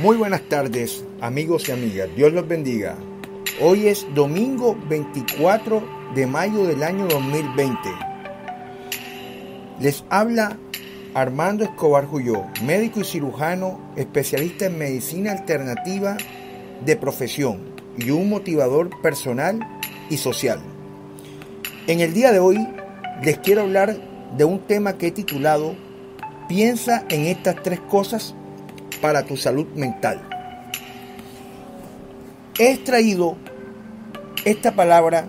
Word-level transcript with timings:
Muy 0.00 0.16
buenas 0.16 0.42
tardes, 0.42 1.04
amigos 1.20 1.68
y 1.68 1.72
amigas. 1.72 2.08
Dios 2.14 2.32
los 2.32 2.46
bendiga. 2.46 2.94
Hoy 3.60 3.88
es 3.88 4.06
domingo 4.14 4.78
24 4.88 5.82
de 6.14 6.24
mayo 6.24 6.68
del 6.68 6.84
año 6.84 7.08
2020. 7.08 7.76
Les 9.80 10.04
habla 10.08 10.56
Armando 11.14 11.64
Escobar 11.64 12.06
Juyó, 12.06 12.44
médico 12.62 13.00
y 13.00 13.04
cirujano, 13.04 13.80
especialista 13.96 14.66
en 14.66 14.78
medicina 14.78 15.32
alternativa 15.32 16.16
de 16.84 16.94
profesión 16.94 17.58
y 17.96 18.10
un 18.10 18.28
motivador 18.28 18.90
personal 19.02 19.58
y 20.10 20.18
social. 20.18 20.60
En 21.88 21.98
el 21.98 22.14
día 22.14 22.30
de 22.30 22.38
hoy 22.38 22.68
les 23.24 23.38
quiero 23.38 23.62
hablar 23.62 23.96
de 24.36 24.44
un 24.44 24.60
tema 24.60 24.96
que 24.96 25.08
he 25.08 25.10
titulado 25.10 25.74
Piensa 26.46 27.04
en 27.08 27.26
estas 27.26 27.64
tres 27.64 27.80
cosas 27.80 28.36
para 29.00 29.24
tu 29.24 29.36
salud 29.36 29.66
mental. 29.74 30.20
He 32.58 32.72
extraído 32.72 33.36
esta 34.44 34.72
palabra 34.72 35.28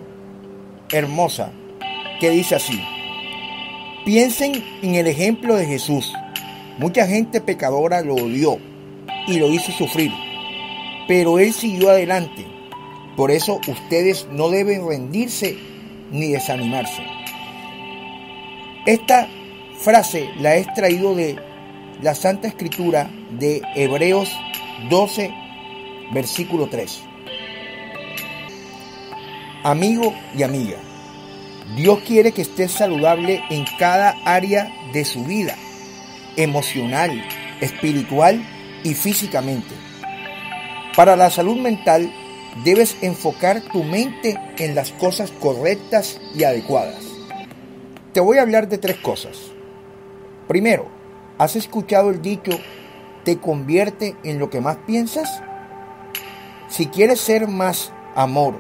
hermosa 0.92 1.52
que 2.20 2.30
dice 2.30 2.56
así. 2.56 2.82
Piensen 4.06 4.64
en 4.82 4.96
el 4.96 5.08
ejemplo 5.08 5.56
de 5.56 5.66
Jesús. 5.66 6.14
Mucha 6.78 7.06
gente 7.06 7.42
pecadora 7.42 8.02
lo 8.02 8.16
odió 8.16 8.58
y 9.28 9.38
lo 9.38 9.52
hizo 9.52 9.72
sufrir, 9.72 10.12
pero 11.08 11.40
él 11.40 11.54
siguió 11.54 11.90
adelante. 11.90 12.48
Por 13.16 13.32
eso 13.32 13.60
ustedes 13.68 14.28
no 14.32 14.50
deben 14.50 14.88
rendirse 14.88 15.58
ni 16.12 16.32
desanimarse. 16.32 17.04
Esta 18.86 19.28
frase 19.80 20.30
la 20.40 20.56
he 20.56 20.62
extraído 20.62 21.14
de 21.14 21.38
la 22.02 22.16
Santa 22.16 22.48
Escritura 22.48 23.10
de 23.30 23.62
Hebreos 23.76 24.36
12, 24.90 25.34
versículo 26.12 26.68
3. 26.68 27.04
Amigo 29.64 30.14
y 30.36 30.44
amiga, 30.44 30.78
Dios 31.76 32.00
quiere 32.00 32.32
que 32.32 32.42
estés 32.42 32.72
saludable 32.72 33.44
en 33.50 33.66
cada 33.78 34.16
área 34.26 34.72
de 34.94 35.06
su 35.06 35.24
vida, 35.26 35.56
emocional, 36.38 37.24
espiritual 37.62 38.44
y 38.84 38.94
físicamente. 38.94 39.76
Para 40.96 41.16
la 41.16 41.30
salud 41.30 41.58
mental 41.58 42.12
debes 42.64 42.98
enfocar 43.02 43.62
tu 43.62 43.84
mente 43.84 44.40
en 44.58 44.76
las 44.76 44.92
cosas 44.94 45.32
correctas 45.32 46.20
y 46.36 46.44
adecuadas. 46.44 47.04
Te 48.14 48.20
voy 48.20 48.38
a 48.38 48.42
hablar 48.42 48.68
de 48.68 48.80
tres 48.80 48.98
cosas. 48.98 49.38
Primero, 50.48 50.88
¿has 51.38 51.56
escuchado 51.56 52.10
el 52.10 52.22
dicho 52.22 52.60
te 53.24 53.40
convierte 53.40 54.16
en 54.24 54.40
lo 54.40 54.50
que 54.50 54.62
más 54.62 54.78
piensas? 54.78 55.42
Si 56.68 56.88
quieres 56.88 57.20
ser 57.20 57.48
más 57.48 57.92
amor, 58.16 58.56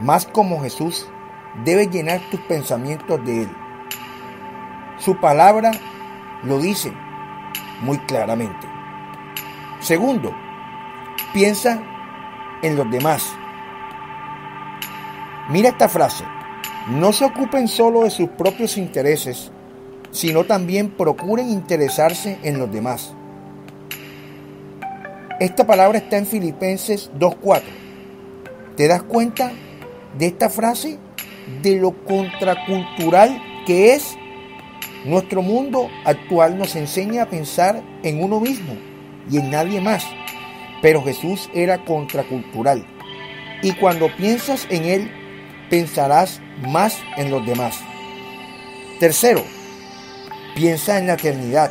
más 0.00 0.26
como 0.26 0.60
Jesús, 0.60 1.06
debes 1.64 1.90
llenar 1.90 2.20
tus 2.30 2.40
pensamientos 2.40 3.24
de 3.24 3.42
Él. 3.42 3.48
Su 4.98 5.18
palabra 5.20 5.70
lo 6.44 6.58
dice 6.58 6.92
muy 7.80 7.98
claramente. 7.98 8.66
Segundo, 9.80 10.34
piensa 11.32 11.82
en 12.62 12.76
los 12.76 12.90
demás. 12.90 13.24
Mira 15.48 15.70
esta 15.70 15.88
frase. 15.88 16.24
No 16.88 17.12
se 17.12 17.24
ocupen 17.24 17.68
solo 17.68 18.04
de 18.04 18.10
sus 18.10 18.28
propios 18.30 18.78
intereses, 18.78 19.50
sino 20.10 20.44
también 20.44 20.90
procuren 20.90 21.50
interesarse 21.50 22.38
en 22.42 22.58
los 22.58 22.70
demás. 22.72 23.14
Esta 25.40 25.64
palabra 25.64 25.98
está 25.98 26.18
en 26.18 26.26
Filipenses 26.26 27.12
2.4. 27.16 27.62
¿Te 28.76 28.88
das 28.88 29.04
cuenta 29.04 29.52
de 30.18 30.26
esta 30.26 30.50
frase? 30.50 30.98
De 31.62 31.76
lo 31.76 31.92
contracultural 32.04 33.40
que 33.64 33.94
es. 33.94 34.16
Nuestro 35.04 35.42
mundo 35.42 35.88
actual 36.04 36.58
nos 36.58 36.74
enseña 36.74 37.22
a 37.22 37.30
pensar 37.30 37.80
en 38.02 38.20
uno 38.20 38.40
mismo 38.40 38.74
y 39.30 39.38
en 39.38 39.50
nadie 39.50 39.80
más. 39.80 40.04
Pero 40.82 41.04
Jesús 41.04 41.48
era 41.54 41.84
contracultural. 41.84 42.84
Y 43.62 43.72
cuando 43.74 44.08
piensas 44.16 44.66
en 44.70 44.86
Él, 44.86 45.10
pensarás 45.70 46.40
más 46.66 46.98
en 47.16 47.30
los 47.30 47.46
demás. 47.46 47.78
Tercero, 48.98 49.44
piensa 50.56 50.98
en 50.98 51.06
la 51.06 51.12
eternidad. 51.14 51.70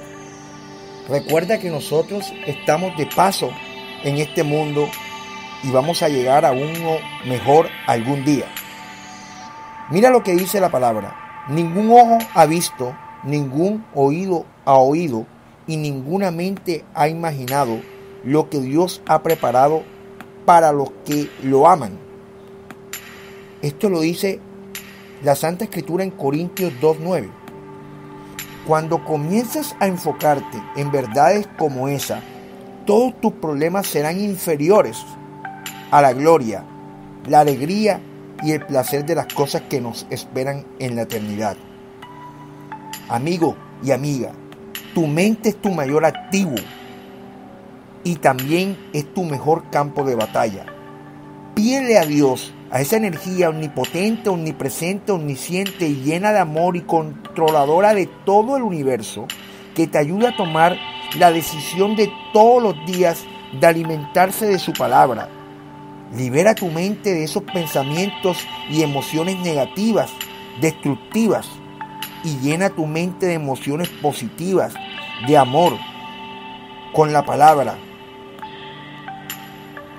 Recuerda 1.07 1.57
que 1.57 1.69
nosotros 1.69 2.33
estamos 2.45 2.97
de 2.97 3.05
paso 3.05 3.49
en 4.03 4.17
este 4.17 4.43
mundo 4.43 4.89
y 5.63 5.71
vamos 5.71 6.03
a 6.03 6.09
llegar 6.09 6.43
a 6.43 6.51
uno 6.51 6.97
mejor 7.25 7.69
algún 7.87 8.25
día. 8.25 8.45
Mira 9.89 10.09
lo 10.09 10.21
que 10.21 10.35
dice 10.35 10.59
la 10.59 10.69
palabra. 10.69 11.45
Ningún 11.47 11.91
ojo 11.91 12.17
ha 12.33 12.45
visto, 12.45 12.93
ningún 13.23 13.85
oído 13.95 14.45
ha 14.65 14.75
oído 14.75 15.25
y 15.65 15.77
ninguna 15.77 16.29
mente 16.29 16.83
ha 16.93 17.07
imaginado 17.07 17.79
lo 18.25 18.49
que 18.49 18.59
Dios 18.59 19.01
ha 19.07 19.23
preparado 19.23 19.83
para 20.45 20.73
los 20.73 20.91
que 21.05 21.29
lo 21.41 21.69
aman. 21.69 21.97
Esto 23.61 23.89
lo 23.89 24.01
dice 24.01 24.41
la 25.23 25.35
Santa 25.35 25.63
Escritura 25.63 26.03
en 26.03 26.11
Corintios 26.11 26.73
2.9. 26.81 27.46
Cuando 28.67 29.05
comienzas 29.05 29.77
a 29.79 29.87
enfocarte 29.87 30.61
en 30.75 30.91
verdades 30.91 31.47
como 31.57 31.87
esa, 31.87 32.19
todos 32.85 33.19
tus 33.21 33.31
problemas 33.31 33.87
serán 33.87 34.19
inferiores 34.19 35.05
a 35.89 36.01
la 36.01 36.11
gloria, 36.11 36.65
la 37.29 37.39
alegría 37.39 38.01
y 38.43 38.51
el 38.51 38.65
placer 38.65 39.05
de 39.05 39.15
las 39.15 39.33
cosas 39.33 39.61
que 39.69 39.79
nos 39.79 40.05
esperan 40.09 40.65
en 40.79 40.97
la 40.97 41.03
eternidad. 41.03 41.55
Amigo 43.07 43.55
y 43.81 43.91
amiga, 43.91 44.33
tu 44.93 45.07
mente 45.07 45.47
es 45.47 45.61
tu 45.61 45.71
mayor 45.71 46.03
activo 46.03 46.55
y 48.03 48.17
también 48.17 48.77
es 48.91 49.13
tu 49.13 49.23
mejor 49.23 49.69
campo 49.69 50.03
de 50.03 50.15
batalla. 50.15 50.65
Pídele 51.55 51.97
a 51.97 52.05
Dios, 52.05 52.53
a 52.71 52.81
esa 52.81 52.97
energía 52.97 53.49
omnipotente, 53.49 54.29
omnipresente, 54.29 55.11
omnisciente 55.11 55.87
y 55.87 56.01
llena 56.03 56.33
de 56.33 56.39
amor 56.39 56.75
y 56.75 56.81
controladora 56.81 57.93
de 57.93 58.07
todo 58.25 58.57
el 58.57 58.63
universo, 58.63 59.25
que 59.75 59.87
te 59.87 59.97
ayude 59.97 60.27
a 60.27 60.35
tomar 60.35 60.77
la 61.17 61.31
decisión 61.31 61.95
de 61.95 62.11
todos 62.33 62.61
los 62.61 62.85
días 62.85 63.23
de 63.59 63.67
alimentarse 63.67 64.45
de 64.45 64.59
su 64.59 64.73
palabra. 64.73 65.29
Libera 66.15 66.55
tu 66.55 66.67
mente 66.67 67.13
de 67.13 67.23
esos 67.23 67.43
pensamientos 67.43 68.45
y 68.69 68.81
emociones 68.81 69.39
negativas, 69.39 70.11
destructivas, 70.61 71.47
y 72.23 72.37
llena 72.39 72.69
tu 72.69 72.85
mente 72.85 73.27
de 73.27 73.33
emociones 73.35 73.89
positivas, 73.89 74.73
de 75.27 75.37
amor, 75.37 75.73
con 76.93 77.13
la 77.13 77.23
palabra, 77.23 77.75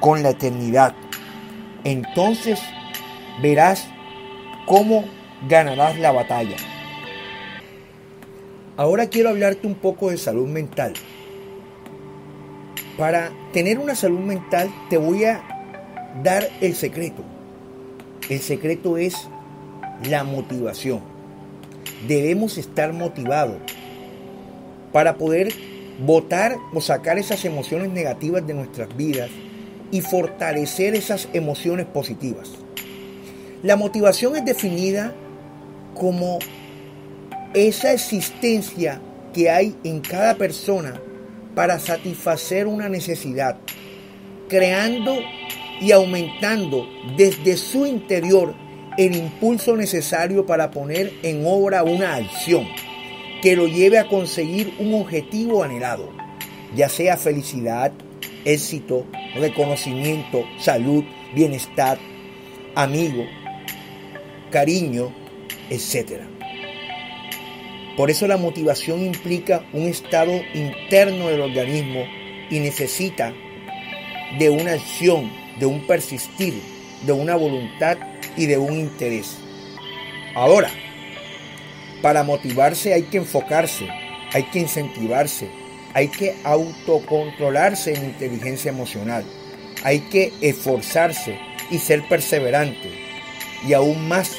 con 0.01 0.23
la 0.23 0.31
eternidad. 0.31 0.95
Entonces 1.85 2.61
verás 3.41 3.89
cómo 4.67 5.05
ganarás 5.49 5.99
la 5.99 6.13
batalla. 6.13 6.57
Ahora 8.77 9.09
quiero 9.09 9.31
hablarte 9.31 9.67
un 9.67 9.75
poco 9.75 10.11
de 10.11 10.19
salud 10.19 10.47
mental. 10.47 10.95
Para 12.97 13.31
tener 13.53 13.79
una 13.79 13.95
salud 13.95 14.21
mental 14.21 14.71
te 14.91 14.99
voy 14.99 15.25
a 15.25 15.43
dar 16.23 16.49
el 16.61 16.75
secreto. 16.75 17.23
El 18.29 18.41
secreto 18.41 18.99
es 18.99 19.29
la 20.09 20.25
motivación. 20.25 21.01
Debemos 22.07 22.59
estar 22.59 22.93
motivados 22.93 23.59
para 24.93 25.17
poder 25.17 25.53
votar 26.05 26.57
o 26.73 26.81
sacar 26.81 27.19
esas 27.19 27.45
emociones 27.45 27.91
negativas 27.91 28.47
de 28.47 28.55
nuestras 28.55 28.97
vidas 28.97 29.31
y 29.91 30.01
fortalecer 30.01 30.95
esas 30.95 31.29
emociones 31.33 31.87
positivas. 31.87 32.51
La 33.63 33.77
motivación 33.77 34.37
es 34.37 34.45
definida 34.45 35.15
como 35.95 36.39
esa 37.55 37.93
existencia 37.93 39.01
que 39.33 39.51
hay 39.51 39.75
en 39.85 40.01
cada 40.01 40.35
persona 40.35 41.01
para 41.55 41.79
satisfacer 41.79 42.67
una 42.67 42.89
necesidad, 42.89 43.57
creando 44.49 45.17
y 45.81 45.93
aumentando 45.93 46.87
desde 47.17 47.57
su 47.57 47.87
interior 47.87 48.55
el 48.97 49.17
impulso 49.17 49.77
necesario 49.77 50.45
para 50.45 50.71
poner 50.71 51.13
en 51.23 51.45
obra 51.47 51.85
una 51.85 52.17
acción 52.17 52.67
que 53.43 53.55
lo 53.55 53.67
lleve 53.69 53.99
a 53.99 54.09
conseguir 54.09 54.75
un 54.79 54.95
objetivo 54.95 55.63
anhelado, 55.63 56.11
ya 56.75 56.89
sea 56.89 57.17
felicidad, 57.17 57.93
éxito, 58.45 59.07
reconocimiento, 59.39 60.45
salud, 60.59 61.05
bienestar, 61.35 61.99
amigo, 62.75 63.25
cariño, 64.51 65.13
etc. 65.71 66.23
Por 67.97 68.11
eso 68.11 68.27
la 68.29 68.37
motivación 68.37 69.05
implica 69.05 69.65
un 69.73 69.83
estado 69.83 70.33
interno 70.55 71.29
del 71.29 71.41
organismo 71.41 72.05
y 72.51 72.61
necesita 72.61 73.35
de 74.39 74.51
una 74.51 74.75
acción, 74.75 75.31
de 75.59 75.67
un 75.67 75.87
persistir, 75.87 76.55
de 77.05 77.13
una 77.13 77.35
voluntad 77.35 77.99
y 78.37 78.47
de 78.47 78.59
un 78.59 78.79
interés. 78.79 79.37
Ahora, 80.35 80.71
para 82.03 82.23
motivarse 82.23 82.95
hay 82.95 83.03
que 83.05 83.19
enfocarse, 83.19 83.89
hay 84.33 84.45
que 84.45 84.61
incentivarse, 84.61 85.49
hay 85.95 86.09
que 86.09 86.35
autocontrolarse 86.45 87.95
en 87.95 88.05
inteligencia 88.05 88.71
emocional, 88.71 89.25
hay 89.85 90.01
que 90.01 90.33
esforzarse 90.41 91.39
y 91.71 91.79
ser 91.79 92.07
perseverante. 92.09 92.93
Y 93.67 93.73
aún 93.73 94.09
más, 94.09 94.37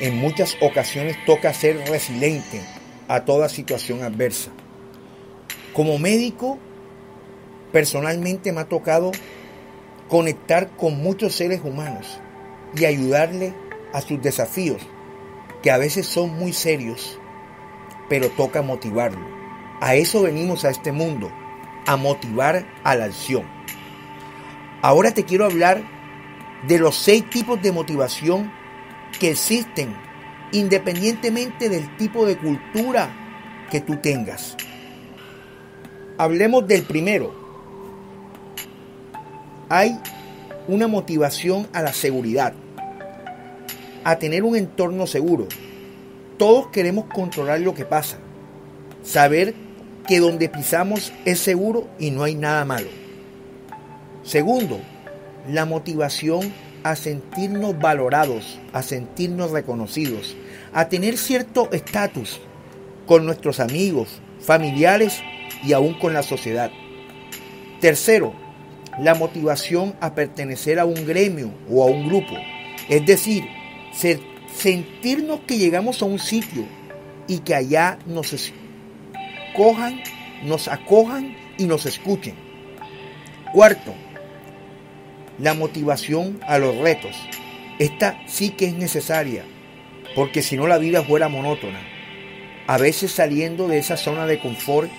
en 0.00 0.16
muchas 0.16 0.56
ocasiones 0.60 1.16
toca 1.26 1.52
ser 1.52 1.78
resiliente 1.88 2.62
a 3.08 3.24
toda 3.24 3.48
situación 3.48 4.02
adversa. 4.02 4.50
Como 5.74 5.98
médico, 5.98 6.58
personalmente 7.72 8.52
me 8.52 8.60
ha 8.60 8.68
tocado 8.68 9.12
conectar 10.08 10.70
con 10.76 11.02
muchos 11.02 11.34
seres 11.34 11.60
humanos 11.62 12.20
y 12.76 12.84
ayudarle 12.84 13.54
a 13.92 14.00
sus 14.00 14.20
desafíos, 14.22 14.82
que 15.62 15.70
a 15.70 15.78
veces 15.78 16.06
son 16.06 16.30
muy 16.38 16.52
serios, 16.52 17.18
pero 18.08 18.28
toca 18.30 18.62
motivarlo. 18.62 19.39
A 19.80 19.94
eso 19.94 20.22
venimos 20.22 20.64
a 20.64 20.70
este 20.70 20.92
mundo, 20.92 21.32
a 21.86 21.96
motivar 21.96 22.66
a 22.84 22.94
la 22.94 23.06
acción. 23.06 23.44
Ahora 24.82 25.12
te 25.12 25.24
quiero 25.24 25.46
hablar 25.46 25.82
de 26.68 26.78
los 26.78 26.96
seis 26.96 27.28
tipos 27.30 27.60
de 27.62 27.72
motivación 27.72 28.52
que 29.18 29.30
existen 29.30 29.94
independientemente 30.52 31.68
del 31.68 31.96
tipo 31.96 32.26
de 32.26 32.36
cultura 32.36 33.10
que 33.70 33.80
tú 33.80 33.96
tengas. 33.96 34.56
Hablemos 36.18 36.66
del 36.66 36.82
primero. 36.82 37.32
Hay 39.68 39.98
una 40.68 40.88
motivación 40.88 41.68
a 41.72 41.80
la 41.80 41.92
seguridad, 41.92 42.52
a 44.04 44.16
tener 44.16 44.42
un 44.42 44.56
entorno 44.56 45.06
seguro. 45.06 45.46
Todos 46.36 46.68
queremos 46.68 47.06
controlar 47.06 47.60
lo 47.60 47.74
que 47.74 47.84
pasa, 47.84 48.18
saber 49.02 49.54
que 50.10 50.18
donde 50.18 50.48
pisamos 50.48 51.12
es 51.24 51.38
seguro 51.38 51.86
y 52.00 52.10
no 52.10 52.24
hay 52.24 52.34
nada 52.34 52.64
malo. 52.64 52.88
Segundo, 54.24 54.80
la 55.48 55.66
motivación 55.66 56.52
a 56.82 56.96
sentirnos 56.96 57.78
valorados, 57.78 58.58
a 58.72 58.82
sentirnos 58.82 59.52
reconocidos, 59.52 60.34
a 60.72 60.88
tener 60.88 61.16
cierto 61.16 61.70
estatus 61.70 62.40
con 63.06 63.24
nuestros 63.24 63.60
amigos, 63.60 64.20
familiares 64.40 65.22
y 65.62 65.74
aún 65.74 65.94
con 65.94 66.12
la 66.12 66.24
sociedad. 66.24 66.72
Tercero, 67.80 68.34
la 68.98 69.14
motivación 69.14 69.94
a 70.00 70.16
pertenecer 70.16 70.80
a 70.80 70.86
un 70.86 71.06
gremio 71.06 71.52
o 71.70 71.84
a 71.84 71.86
un 71.86 72.08
grupo. 72.08 72.34
Es 72.88 73.06
decir, 73.06 73.44
sentirnos 74.56 75.38
que 75.46 75.56
llegamos 75.56 76.02
a 76.02 76.06
un 76.06 76.18
sitio 76.18 76.64
y 77.28 77.38
que 77.38 77.54
allá 77.54 78.00
nos 78.06 78.32
escojan, 79.50 80.00
nos 80.42 80.68
acojan 80.68 81.36
y 81.58 81.64
nos 81.64 81.84
escuchen. 81.84 82.34
Cuarto, 83.52 83.94
la 85.38 85.54
motivación 85.54 86.40
a 86.46 86.58
los 86.58 86.76
retos. 86.76 87.16
Esta 87.78 88.20
sí 88.26 88.50
que 88.50 88.66
es 88.66 88.74
necesaria, 88.74 89.44
porque 90.14 90.42
si 90.42 90.56
no 90.56 90.66
la 90.66 90.78
vida 90.78 91.02
fuera 91.02 91.28
monótona. 91.28 91.80
A 92.66 92.78
veces 92.78 93.10
saliendo 93.10 93.66
de 93.66 93.78
esa 93.78 93.96
zona 93.96 94.26
de 94.26 94.38
confort 94.38 94.90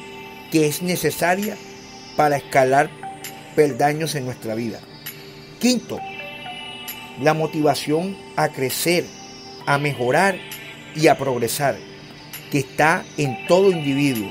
que 0.52 0.68
es 0.68 0.82
necesaria 0.82 1.56
para 2.18 2.36
escalar 2.36 2.90
peldaños 3.56 4.16
en 4.16 4.26
nuestra 4.26 4.56
vida. 4.56 4.80
Quinto, 5.60 6.00
la 7.22 7.34
motivación 7.34 8.18
a 8.36 8.50
crecer, 8.50 9.06
a 9.66 9.78
mejorar 9.78 10.38
y 10.96 11.08
a 11.08 11.18
progresar, 11.18 11.78
que 12.52 12.60
está 12.60 13.06
en 13.18 13.48
todo 13.48 13.72
individuo, 13.72 14.30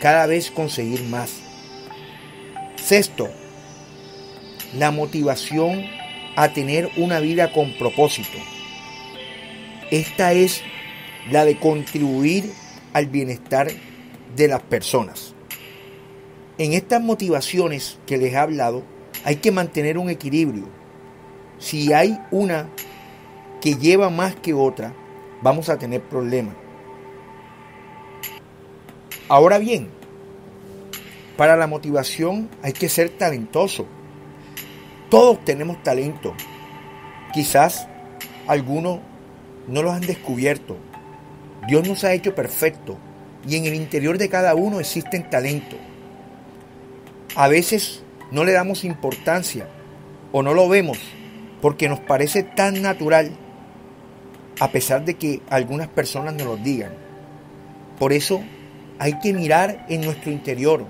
cada 0.00 0.26
vez 0.26 0.50
conseguir 0.50 1.04
más. 1.04 1.30
Sexto, 2.76 3.28
la 4.76 4.90
motivación 4.90 5.84
a 6.36 6.52
tener 6.52 6.90
una 6.96 7.20
vida 7.20 7.52
con 7.52 7.72
propósito. 7.74 8.38
Esta 9.90 10.32
es 10.32 10.62
la 11.30 11.44
de 11.44 11.58
contribuir 11.58 12.50
al 12.92 13.06
bienestar 13.06 13.68
de 14.34 14.48
las 14.48 14.62
personas. 14.62 15.34
En 16.58 16.72
estas 16.72 17.02
motivaciones 17.02 17.98
que 18.06 18.18
les 18.18 18.32
he 18.32 18.36
hablado, 18.36 18.82
hay 19.24 19.36
que 19.36 19.52
mantener 19.52 19.98
un 19.98 20.08
equilibrio. 20.08 20.68
Si 21.58 21.92
hay 21.92 22.18
una 22.30 22.70
que 23.60 23.74
lleva 23.74 24.08
más 24.08 24.34
que 24.34 24.54
otra, 24.54 24.94
vamos 25.42 25.68
a 25.68 25.78
tener 25.78 26.02
problemas. 26.02 26.54
Ahora 29.30 29.58
bien, 29.58 29.88
para 31.36 31.56
la 31.56 31.68
motivación 31.68 32.50
hay 32.64 32.72
que 32.72 32.88
ser 32.88 33.10
talentoso. 33.10 33.86
Todos 35.08 35.44
tenemos 35.44 35.80
talento. 35.84 36.34
Quizás 37.32 37.86
algunos 38.48 38.98
no 39.68 39.84
los 39.84 39.92
han 39.92 40.00
descubierto. 40.00 40.78
Dios 41.68 41.86
nos 41.86 42.02
ha 42.02 42.12
hecho 42.12 42.34
perfecto 42.34 42.98
y 43.46 43.54
en 43.54 43.66
el 43.66 43.74
interior 43.74 44.18
de 44.18 44.28
cada 44.28 44.56
uno 44.56 44.80
existen 44.80 45.30
talentos. 45.30 45.78
A 47.36 47.46
veces 47.46 48.02
no 48.32 48.42
le 48.42 48.50
damos 48.50 48.82
importancia 48.82 49.68
o 50.32 50.42
no 50.42 50.54
lo 50.54 50.68
vemos 50.68 50.98
porque 51.62 51.88
nos 51.88 52.00
parece 52.00 52.42
tan 52.42 52.82
natural 52.82 53.30
a 54.58 54.72
pesar 54.72 55.04
de 55.04 55.14
que 55.14 55.40
algunas 55.50 55.86
personas 55.86 56.34
nos 56.34 56.48
lo 56.48 56.56
digan. 56.56 56.90
Por 57.96 58.12
eso 58.12 58.42
hay 59.00 59.18
que 59.18 59.32
mirar 59.32 59.86
en 59.88 60.02
nuestro 60.02 60.30
interior, 60.30 60.84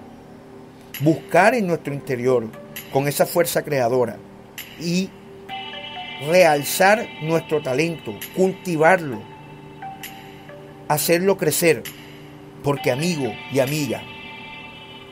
buscar 0.99 1.55
en 1.55 1.69
nuestro 1.69 1.95
interior 1.95 2.49
con 2.93 3.07
esa 3.07 3.25
fuerza 3.25 3.63
creadora 3.63 4.17
y 4.81 5.09
realzar 6.27 7.07
nuestro 7.23 7.63
talento, 7.63 8.13
cultivarlo, 8.35 9.23
hacerlo 10.89 11.37
crecer, 11.37 11.85
porque 12.65 12.91
amigo 12.91 13.33
y 13.53 13.61
amiga, 13.61 14.03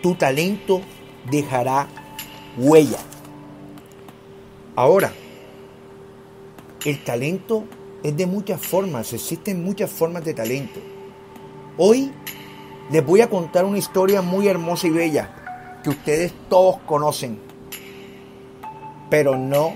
tu 0.02 0.16
talento 0.16 0.82
dejará 1.30 1.86
huella. 2.56 2.98
Ahora, 4.74 5.12
el 6.84 7.04
talento 7.04 7.64
es 8.02 8.16
de 8.16 8.26
muchas 8.26 8.60
formas, 8.60 9.12
existen 9.12 9.62
muchas 9.62 9.88
formas 9.88 10.24
de 10.24 10.34
talento. 10.34 10.80
Hoy 11.76 12.10
les 12.90 13.04
voy 13.04 13.20
a 13.20 13.28
contar 13.28 13.64
una 13.64 13.78
historia 13.78 14.22
muy 14.22 14.48
hermosa 14.48 14.86
y 14.86 14.90
bella 14.90 15.80
que 15.82 15.90
ustedes 15.90 16.32
todos 16.48 16.78
conocen 16.86 17.48
pero 19.10 19.36
no 19.36 19.72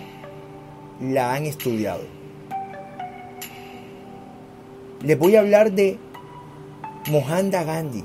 la 1.01 1.35
han 1.35 1.47
estudiado. 1.47 2.03
Les 5.03 5.19
voy 5.19 5.37
a 5.37 5.41
hablar 5.41 5.73
de 5.73 5.99
Mohanda 7.11 7.65
Gandhi, 7.65 8.05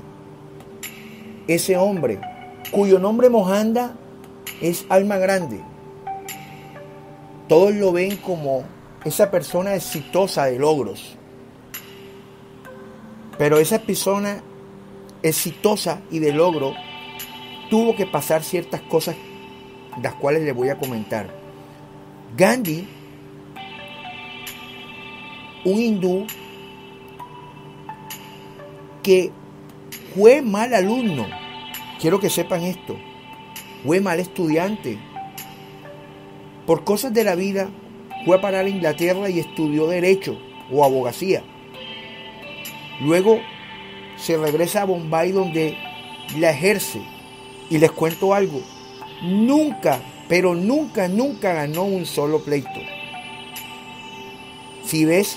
ese 1.46 1.76
hombre 1.76 2.20
cuyo 2.72 2.98
nombre 2.98 3.30
Mohanda 3.30 3.96
es 4.60 4.84
alma 4.88 5.16
grande. 5.16 5.60
Todos 7.46 7.74
lo 7.74 7.92
ven 7.92 8.16
como 8.16 8.64
esa 9.04 9.30
persona 9.30 9.74
exitosa 9.74 10.46
de 10.46 10.58
logros. 10.58 11.16
Pero 13.38 13.58
esa 13.58 13.78
persona 13.78 14.42
exitosa 15.22 16.00
y 16.10 16.18
de 16.18 16.32
logro 16.32 16.74
tuvo 17.70 17.96
que 17.96 18.06
pasar 18.06 18.42
ciertas 18.42 18.80
cosas 18.82 19.16
las 20.02 20.14
cuales 20.14 20.42
les 20.42 20.54
voy 20.54 20.68
a 20.68 20.78
comentar. 20.78 21.28
Gandhi, 22.36 22.86
un 25.64 25.78
hindú 25.78 26.26
que 29.02 29.32
fue 30.14 30.42
mal 30.42 30.74
alumno, 30.74 31.26
quiero 32.00 32.20
que 32.20 32.30
sepan 32.30 32.62
esto, 32.62 32.96
fue 33.84 34.00
mal 34.00 34.20
estudiante. 34.20 34.98
Por 36.66 36.84
cosas 36.84 37.14
de 37.14 37.24
la 37.24 37.34
vida 37.34 37.70
fue 38.24 38.36
a 38.36 38.40
parar 38.40 38.66
a 38.66 38.68
Inglaterra 38.68 39.30
y 39.30 39.38
estudió 39.38 39.86
derecho 39.86 40.38
o 40.70 40.84
abogacía. 40.84 41.42
Luego 43.00 43.40
se 44.18 44.36
regresa 44.36 44.82
a 44.82 44.84
Bombay 44.84 45.32
donde 45.32 45.76
la 46.36 46.50
ejerce. 46.50 47.00
Y 47.70 47.78
les 47.78 47.90
cuento 47.90 48.32
algo, 48.32 48.62
nunca, 49.22 50.00
pero 50.28 50.54
nunca, 50.54 51.06
nunca 51.08 51.52
ganó 51.52 51.84
un 51.84 52.06
solo 52.06 52.40
pleito. 52.40 52.80
Si 54.84 55.04
ves, 55.04 55.36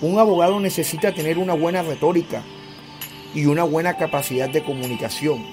un 0.00 0.18
abogado 0.18 0.60
necesita 0.60 1.12
tener 1.12 1.36
una 1.36 1.52
buena 1.52 1.82
retórica 1.82 2.42
y 3.34 3.44
una 3.44 3.64
buena 3.64 3.98
capacidad 3.98 4.48
de 4.48 4.62
comunicación. 4.62 5.44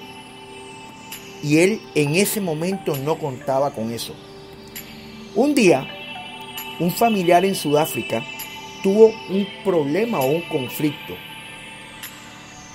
Y 1.43 1.59
él 1.59 1.81
en 1.95 2.15
ese 2.15 2.39
momento 2.39 2.95
no 2.95 3.17
contaba 3.17 3.71
con 3.71 3.91
eso. 3.91 4.15
Un 5.35 5.53
día, 5.53 5.85
un 6.79 6.91
familiar 6.91 7.43
en 7.43 7.55
Sudáfrica 7.55 8.23
tuvo 8.81 9.07
un 9.29 9.45
problema 9.63 10.19
o 10.21 10.27
un 10.27 10.41
conflicto. 10.43 11.13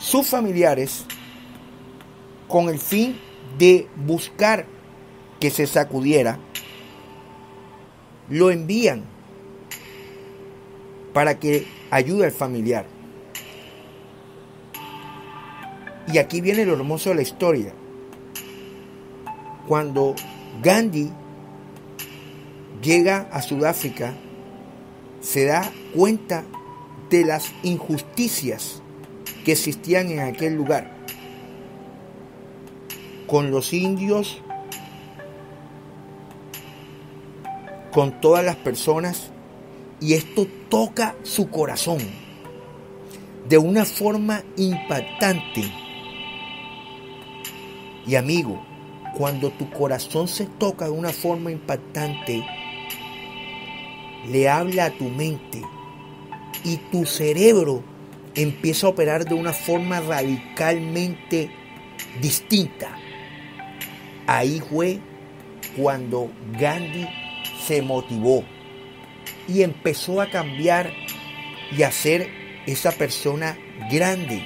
Sus 0.00 0.28
familiares, 0.28 1.04
con 2.48 2.70
el 2.70 2.78
fin 2.78 3.18
de 3.58 3.86
buscar 3.96 4.64
que 5.38 5.50
se 5.50 5.66
sacudiera, 5.66 6.38
lo 8.30 8.50
envían 8.50 9.04
para 11.12 11.38
que 11.38 11.66
ayude 11.90 12.24
al 12.24 12.32
familiar. 12.32 12.86
Y 16.10 16.16
aquí 16.16 16.40
viene 16.40 16.64
lo 16.64 16.72
hermoso 16.72 17.10
de 17.10 17.16
la 17.16 17.22
historia. 17.22 17.74
Cuando 19.68 20.14
Gandhi 20.62 21.10
llega 22.82 23.28
a 23.30 23.42
Sudáfrica, 23.42 24.14
se 25.20 25.44
da 25.44 25.70
cuenta 25.94 26.44
de 27.10 27.26
las 27.26 27.52
injusticias 27.62 28.79
que 29.44 29.52
existían 29.52 30.10
en 30.10 30.20
aquel 30.20 30.54
lugar. 30.54 30.90
Con 33.26 33.50
los 33.50 33.72
indios, 33.72 34.42
con 37.92 38.20
todas 38.20 38.44
las 38.44 38.56
personas, 38.56 39.30
y 40.00 40.14
esto 40.14 40.46
toca 40.68 41.14
su 41.22 41.50
corazón 41.50 41.98
de 43.48 43.58
una 43.58 43.84
forma 43.84 44.42
impactante. 44.56 45.64
Y 48.06 48.14
amigo, 48.14 48.64
cuando 49.16 49.50
tu 49.50 49.70
corazón 49.70 50.28
se 50.28 50.46
toca 50.46 50.86
de 50.86 50.92
una 50.92 51.10
forma 51.10 51.50
impactante, 51.50 52.44
le 54.28 54.48
habla 54.48 54.86
a 54.86 54.90
tu 54.90 55.04
mente 55.04 55.62
y 56.64 56.76
tu 56.76 57.04
cerebro 57.04 57.82
empieza 58.34 58.86
a 58.86 58.90
operar 58.90 59.24
de 59.24 59.34
una 59.34 59.52
forma 59.52 60.00
radicalmente 60.00 61.50
distinta. 62.20 62.96
Ahí 64.26 64.60
fue 64.60 65.00
cuando 65.76 66.30
Gandhi 66.58 67.08
se 67.66 67.82
motivó 67.82 68.44
y 69.48 69.62
empezó 69.62 70.20
a 70.20 70.30
cambiar 70.30 70.92
y 71.76 71.82
a 71.82 71.90
ser 71.90 72.28
esa 72.66 72.92
persona 72.92 73.58
grande, 73.90 74.42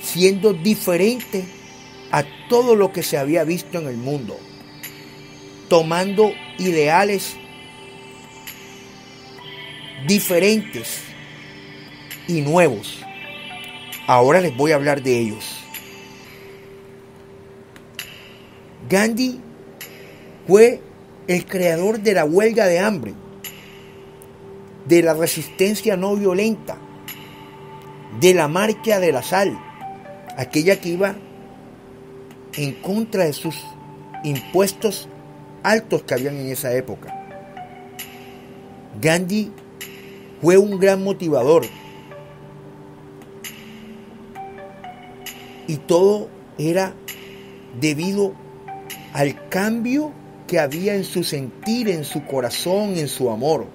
siendo 0.00 0.52
diferente 0.52 1.44
a 2.10 2.24
todo 2.48 2.74
lo 2.74 2.92
que 2.92 3.02
se 3.02 3.18
había 3.18 3.44
visto 3.44 3.78
en 3.78 3.88
el 3.88 3.96
mundo, 3.96 4.38
tomando 5.68 6.32
ideales 6.58 7.36
diferentes 10.06 11.02
y 12.28 12.42
nuevos. 12.42 13.00
Ahora 14.06 14.40
les 14.40 14.56
voy 14.56 14.72
a 14.72 14.76
hablar 14.76 15.02
de 15.02 15.18
ellos. 15.18 15.56
Gandhi 18.88 19.40
fue 20.46 20.80
el 21.26 21.44
creador 21.44 22.00
de 22.00 22.14
la 22.14 22.24
huelga 22.24 22.66
de 22.66 22.78
hambre, 22.78 23.14
de 24.86 25.02
la 25.02 25.14
resistencia 25.14 25.96
no 25.96 26.14
violenta, 26.14 26.78
de 28.20 28.32
la 28.34 28.46
marcha 28.46 29.00
de 29.00 29.12
la 29.12 29.22
sal, 29.22 29.58
aquella 30.36 30.80
que 30.80 30.90
iba 30.90 31.16
en 32.54 32.72
contra 32.74 33.24
de 33.24 33.32
sus 33.32 33.56
impuestos 34.22 35.08
altos 35.62 36.02
que 36.04 36.14
habían 36.14 36.36
en 36.36 36.52
esa 36.52 36.72
época. 36.72 37.12
Gandhi 39.00 39.50
fue 40.40 40.56
un 40.56 40.78
gran 40.78 41.02
motivador. 41.02 41.66
Y 45.66 45.76
todo 45.76 46.28
era 46.58 46.94
debido 47.80 48.34
al 49.12 49.48
cambio 49.48 50.12
que 50.46 50.58
había 50.58 50.94
en 50.94 51.04
su 51.04 51.24
sentir, 51.24 51.88
en 51.88 52.04
su 52.04 52.24
corazón, 52.24 52.96
en 52.96 53.08
su 53.08 53.30
amor. 53.30 53.66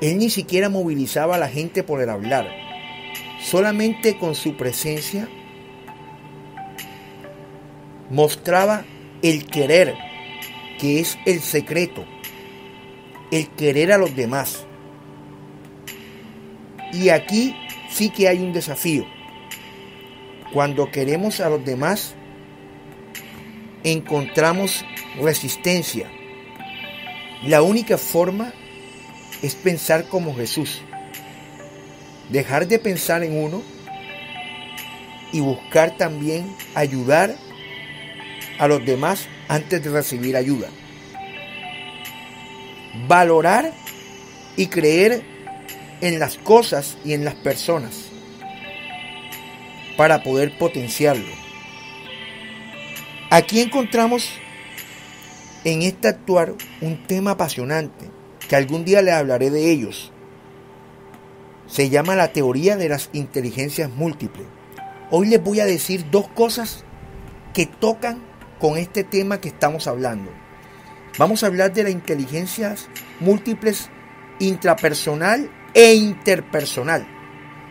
Él 0.00 0.18
ni 0.18 0.30
siquiera 0.30 0.68
movilizaba 0.68 1.36
a 1.36 1.38
la 1.38 1.48
gente 1.48 1.82
por 1.82 2.00
el 2.00 2.10
hablar. 2.10 2.48
Solamente 3.40 4.18
con 4.18 4.34
su 4.34 4.56
presencia 4.56 5.28
mostraba 8.10 8.84
el 9.22 9.46
querer, 9.46 9.94
que 10.78 11.00
es 11.00 11.18
el 11.26 11.40
secreto 11.40 12.04
el 13.30 13.48
querer 13.50 13.92
a 13.92 13.98
los 13.98 14.14
demás. 14.14 14.64
Y 16.92 17.10
aquí 17.10 17.54
sí 17.90 18.10
que 18.10 18.28
hay 18.28 18.38
un 18.38 18.52
desafío. 18.52 19.06
Cuando 20.52 20.90
queremos 20.90 21.40
a 21.40 21.48
los 21.48 21.64
demás, 21.64 22.14
encontramos 23.84 24.84
resistencia. 25.20 26.10
La 27.42 27.62
única 27.62 27.98
forma 27.98 28.52
es 29.42 29.54
pensar 29.54 30.08
como 30.08 30.34
Jesús. 30.34 30.82
Dejar 32.30 32.66
de 32.68 32.78
pensar 32.78 33.22
en 33.24 33.42
uno 33.42 33.62
y 35.32 35.40
buscar 35.40 35.96
también 35.96 36.54
ayudar 36.74 37.34
a 38.58 38.68
los 38.68 38.84
demás 38.84 39.28
antes 39.48 39.82
de 39.82 39.90
recibir 39.90 40.36
ayuda 40.36 40.68
valorar 43.08 43.72
y 44.56 44.66
creer 44.66 45.22
en 46.00 46.18
las 46.18 46.38
cosas 46.38 46.96
y 47.04 47.12
en 47.12 47.24
las 47.24 47.34
personas 47.34 48.10
para 49.96 50.22
poder 50.22 50.56
potenciarlo. 50.56 51.28
Aquí 53.30 53.60
encontramos 53.60 54.30
en 55.64 55.82
este 55.82 56.08
actuar 56.08 56.54
un 56.80 57.06
tema 57.06 57.32
apasionante, 57.32 58.10
que 58.48 58.56
algún 58.56 58.84
día 58.84 59.02
le 59.02 59.12
hablaré 59.12 59.50
de 59.50 59.70
ellos. 59.70 60.10
Se 61.66 61.90
llama 61.90 62.16
la 62.16 62.32
teoría 62.32 62.76
de 62.76 62.88
las 62.88 63.10
inteligencias 63.12 63.90
múltiples. 63.90 64.46
Hoy 65.10 65.28
les 65.28 65.42
voy 65.42 65.60
a 65.60 65.66
decir 65.66 66.10
dos 66.10 66.28
cosas 66.28 66.84
que 67.52 67.66
tocan 67.66 68.22
con 68.58 68.78
este 68.78 69.04
tema 69.04 69.40
que 69.40 69.48
estamos 69.48 69.86
hablando. 69.86 70.30
Vamos 71.18 71.42
a 71.42 71.46
hablar 71.46 71.72
de 71.72 71.84
las 71.84 71.92
inteligencias 71.92 72.88
múltiples 73.20 73.90
intrapersonal 74.38 75.50
e 75.74 75.94
interpersonal. 75.94 77.06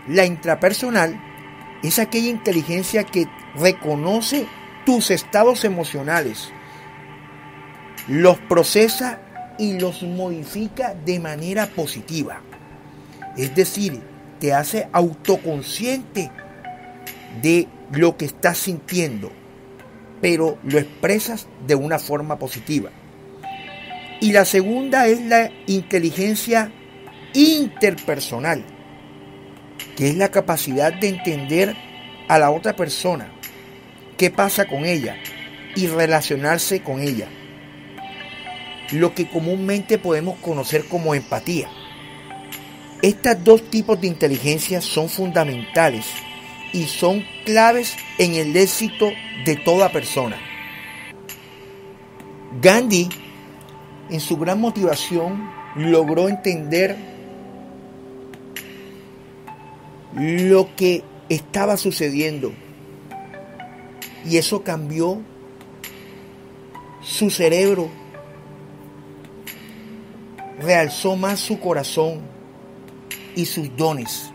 La 0.08 0.26
intrapersonal 0.26 1.20
es 1.84 2.00
aquella 2.00 2.30
inteligencia 2.30 3.04
que 3.04 3.28
reconoce 3.56 4.48
tus 4.86 5.12
estados 5.12 5.66
emocionales, 5.66 6.52
los 8.08 8.38
procesa 8.38 9.22
y 9.58 9.78
los 9.80 10.04
modifica 10.04 10.94
de 10.94 11.20
manera 11.20 11.68
positiva. 11.68 12.42
Es 13.38 13.54
decir, 13.56 14.02
te 14.40 14.54
hace 14.54 14.88
autoconsciente 14.92 16.32
de 17.42 17.68
lo 17.92 18.18
que 18.18 18.26
estás 18.26 18.58
sintiendo, 18.58 19.32
pero 20.22 20.58
lo 20.64 20.80
expresas 20.80 21.48
de 21.68 21.76
una 21.76 22.00
forma 22.00 22.40
positiva. 22.40 22.90
Y 24.22 24.32
la 24.32 24.46
segunda 24.46 25.08
es 25.08 25.22
la 25.22 25.52
inteligencia 25.68 26.72
interpersonal, 27.34 28.64
que 29.96 30.10
es 30.10 30.16
la 30.16 30.30
capacidad 30.30 30.94
de 30.94 31.10
entender 31.10 31.76
a 32.28 32.40
la 32.40 32.52
otra 32.52 32.76
persona, 32.76 33.32
qué 34.18 34.30
pasa 34.30 34.66
con 34.66 34.86
ella 34.86 35.18
y 35.76 35.88
relacionarse 35.88 36.82
con 36.82 37.02
ella. 37.02 37.28
Lo 38.92 39.14
que 39.14 39.30
comúnmente 39.30 39.98
podemos 39.98 40.38
conocer 40.40 40.86
como 40.86 41.14
empatía. 41.14 41.70
Estos 43.02 43.44
dos 43.44 43.70
tipos 43.70 44.02
de 44.02 44.08
inteligencia 44.08 44.82
son 44.82 45.10
fundamentales 45.10 46.06
y 46.74 46.86
son 46.86 47.26
claves 47.46 47.96
en 48.18 48.36
el 48.36 48.56
éxito 48.56 49.12
de 49.46 49.56
toda 49.56 49.92
persona. 49.92 50.38
Gandhi 52.62 53.10
en 54.10 54.20
su 54.20 54.38
gran 54.38 54.60
motivación, 54.60 55.50
logró 55.76 56.30
entender 56.30 56.98
lo 60.14 60.76
que 60.76 61.04
estaba 61.30 61.78
sucediendo. 61.78 62.52
Y 64.26 64.38
eso 64.38 64.64
cambió 64.64 65.22
su 67.02 67.30
cerebro, 67.30 67.90
realzó 70.60 71.16
más 71.16 71.40
su 71.40 71.60
corazón 71.60 72.22
y 73.36 73.46
sus 73.46 73.76
dones. 73.78 74.32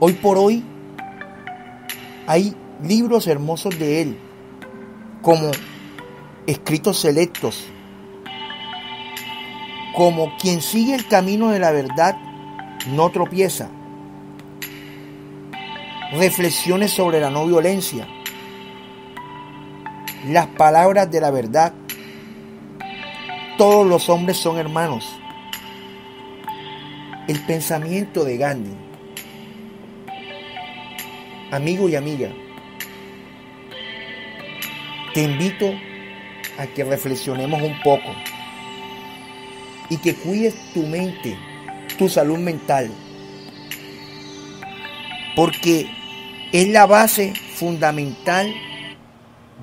Hoy 0.00 0.14
por 0.14 0.38
hoy, 0.38 0.64
Hay 2.24 2.54
libros 2.82 3.26
hermosos 3.26 3.76
de 3.80 4.02
él, 4.02 4.18
como 5.22 5.50
escritos 6.46 6.98
selectos, 7.00 7.66
como 9.96 10.36
quien 10.36 10.62
sigue 10.62 10.94
el 10.94 11.06
camino 11.08 11.50
de 11.50 11.58
la 11.58 11.72
verdad 11.72 12.16
no 12.88 13.10
tropieza. 13.10 13.70
Reflexiones 16.12 16.90
sobre 16.92 17.20
la 17.20 17.30
no 17.30 17.46
violencia. 17.46 18.06
Las 20.26 20.46
palabras 20.48 21.10
de 21.10 21.20
la 21.20 21.30
verdad. 21.30 21.72
Todos 23.58 23.86
los 23.86 24.08
hombres 24.08 24.36
son 24.36 24.58
hermanos. 24.58 25.16
El 27.28 27.40
pensamiento 27.40 28.24
de 28.24 28.36
Gandhi. 28.36 28.76
Amigo 31.50 31.88
y 31.88 31.96
amiga, 31.96 32.30
te 35.12 35.22
invito 35.22 35.70
a 36.58 36.66
que 36.66 36.82
reflexionemos 36.82 37.60
un 37.60 37.78
poco 37.82 38.10
y 39.90 39.98
que 39.98 40.14
cuides 40.14 40.54
tu 40.72 40.82
mente, 40.86 41.36
tu 41.96 42.08
salud 42.08 42.38
mental, 42.38 42.90
porque 45.36 45.86
es 46.52 46.68
la 46.68 46.86
base 46.86 47.32
fundamental 47.54 48.52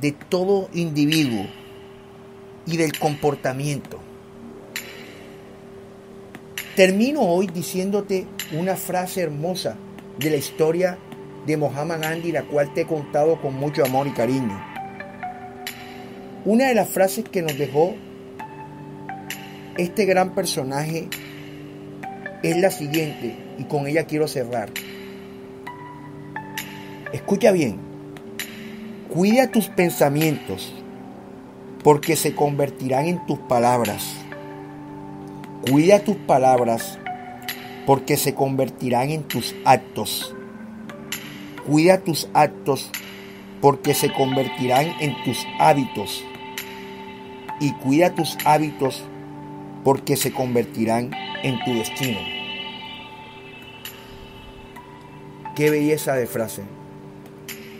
de 0.01 0.11
todo 0.11 0.69
individuo 0.73 1.45
y 2.65 2.77
del 2.77 2.97
comportamiento. 2.97 3.99
Termino 6.75 7.21
hoy 7.21 7.47
diciéndote 7.47 8.25
una 8.53 8.75
frase 8.75 9.21
hermosa 9.21 9.75
de 10.17 10.29
la 10.29 10.37
historia 10.37 10.97
de 11.45 11.57
Mohammed 11.57 12.01
Gandhi, 12.01 12.31
la 12.31 12.43
cual 12.43 12.73
te 12.73 12.81
he 12.81 12.85
contado 12.85 13.41
con 13.41 13.55
mucho 13.55 13.83
amor 13.83 14.07
y 14.07 14.11
cariño. 14.11 14.65
Una 16.45 16.67
de 16.67 16.75
las 16.75 16.87
frases 16.87 17.25
que 17.29 17.41
nos 17.41 17.57
dejó 17.57 17.95
este 19.77 20.05
gran 20.05 20.35
personaje 20.35 21.09
es 22.43 22.57
la 22.57 22.71
siguiente, 22.71 23.35
y 23.57 23.63
con 23.65 23.87
ella 23.87 24.05
quiero 24.05 24.27
cerrar. 24.27 24.69
Escucha 27.11 27.51
bien, 27.51 27.77
cuida 29.09 29.51
tus 29.51 29.67
pensamientos, 29.67 30.73
porque 31.83 32.15
se 32.15 32.35
convertirán 32.35 33.05
en 33.05 33.25
tus 33.25 33.39
palabras. 33.39 34.15
Cuida 35.69 35.99
tus 35.99 36.15
palabras, 36.15 36.99
porque 37.85 38.15
se 38.15 38.33
convertirán 38.33 39.09
en 39.09 39.23
tus 39.23 39.55
actos. 39.65 40.35
Cuida 41.65 41.99
tus 41.99 42.29
actos, 42.33 42.89
porque 43.61 43.93
se 43.93 44.13
convertirán 44.13 44.87
en 44.99 45.15
tus 45.23 45.45
hábitos. 45.59 46.23
Y 47.59 47.73
cuida 47.73 48.15
tus 48.15 48.37
hábitos, 48.45 49.03
porque 49.83 50.15
se 50.15 50.31
convertirán 50.31 51.11
en 51.43 51.63
tu 51.63 51.73
destino. 51.73 52.19
Qué 55.55 55.69
belleza 55.69 56.15
de 56.15 56.27
frase 56.27 56.63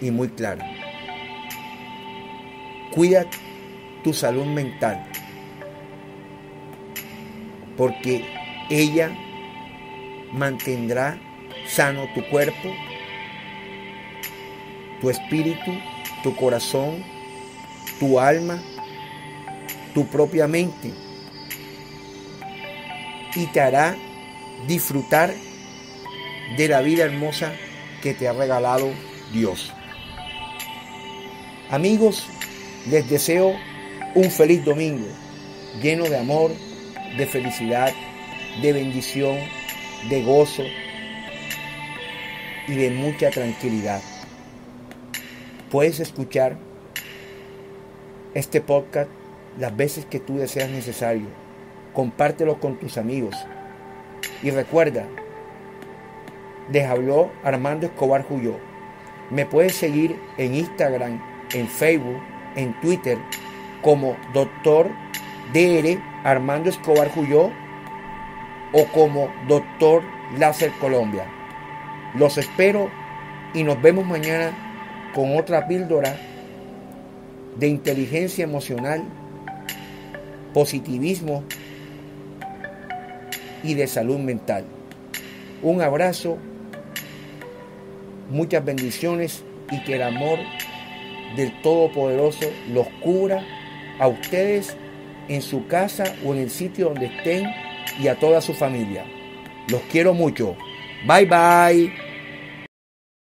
y 0.02 0.12
muy 0.12 0.30
clara. 0.30 0.66
Cuida 2.92 3.26
tu 4.04 4.14
salud 4.14 4.46
mental 4.46 5.06
porque 7.78 8.26
ella 8.70 9.12
mantendrá 10.34 11.18
sano 11.66 12.08
tu 12.14 12.28
cuerpo, 12.30 12.74
tu 15.00 15.10
espíritu, 15.10 15.72
tu 16.24 16.36
corazón, 16.36 17.04
tu 18.00 18.20
alma, 18.20 18.62
tu 19.94 20.06
propia 20.08 20.48
mente 20.48 20.92
y 23.36 23.46
te 23.48 23.62
hará 23.62 23.96
disfrutar 24.68 25.34
de 26.58 26.68
la 26.68 26.82
vida 26.82 27.06
hermosa 27.06 27.54
que 28.02 28.14
te 28.14 28.28
ha 28.28 28.34
regalado 28.34 28.90
Dios. 29.32 29.72
Amigos, 31.70 32.28
les 32.90 33.10
deseo 33.10 33.56
un 34.16 34.32
feliz 34.32 34.66
domingo 34.66 35.08
lleno 35.82 36.06
de 36.06 36.18
amor, 36.18 36.52
de 37.18 37.26
felicidad, 37.28 37.94
de 38.62 38.74
bendición, 38.74 39.38
de 40.10 40.24
gozo 40.24 40.64
y 42.68 42.76
de 42.76 42.90
mucha 42.92 43.30
tranquilidad. 43.30 44.02
Puedes 45.70 46.00
escuchar 46.00 46.58
este 48.34 48.62
podcast 48.62 49.10
las 49.60 49.76
veces 49.76 50.06
que 50.06 50.20
tú 50.20 50.38
deseas 50.38 50.70
necesario. 50.70 51.28
Compártelo 51.94 52.60
con 52.60 52.78
tus 52.78 52.98
amigos. 52.98 53.36
Y 54.44 54.52
recuerda, 54.52 55.06
les 56.72 56.86
habló 56.86 57.32
Armando 57.44 57.88
Escobar 57.88 58.24
Juyó. 58.24 58.56
Me 59.30 59.46
puedes 59.46 59.76
seguir 59.76 60.20
en 60.38 60.56
Instagram, 60.56 61.22
en 61.54 61.68
Facebook, 61.68 62.22
en 62.56 62.80
Twitter 62.82 63.18
como 63.82 64.18
Doctor 64.34 64.90
DR 65.54 66.00
Armando 66.24 66.70
Escobar 66.70 67.10
Juyó 67.10 67.50
o 68.74 68.86
como 68.94 69.30
Doctor 69.48 70.04
Láser 70.38 70.72
Colombia. 70.80 71.26
Los 72.16 72.38
espero 72.38 72.90
y 73.54 73.64
nos 73.64 73.82
vemos 73.82 74.06
mañana 74.06 74.52
con 75.14 75.38
otra 75.38 75.68
píldora 75.68 76.16
de 77.58 77.68
inteligencia 77.68 78.44
emocional, 78.44 79.04
positivismo 80.54 81.44
y 83.64 83.74
de 83.74 83.88
salud 83.88 84.18
mental. 84.18 84.66
Un 85.62 85.82
abrazo, 85.82 86.38
muchas 88.30 88.64
bendiciones 88.64 89.44
y 89.72 89.84
que 89.84 89.96
el 89.96 90.04
amor 90.04 90.40
del 91.36 91.52
Todopoderoso 91.62 92.50
los 92.72 92.88
cubra 93.04 93.46
a 94.00 94.08
ustedes 94.08 94.76
en 95.28 95.42
su 95.42 95.68
casa 95.68 96.04
o 96.26 96.34
en 96.34 96.42
el 96.42 96.50
sitio 96.50 96.90
donde 96.90 97.08
estén 97.08 97.46
y 98.00 98.08
a 98.08 98.16
toda 98.16 98.42
su 98.42 98.54
familia. 98.54 99.06
Los 99.70 99.82
quiero 99.92 100.14
mucho. 100.14 100.56
Bye 101.06 101.26
bye. 101.26 102.09